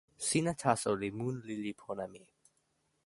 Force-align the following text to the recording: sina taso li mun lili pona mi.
sina 0.27 0.51
taso 0.61 0.91
li 1.01 1.09
mun 1.17 1.35
lili 1.47 1.71
pona 1.81 2.05
mi. 2.13 2.23